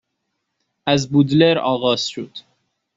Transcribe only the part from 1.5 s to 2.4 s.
آغاز شد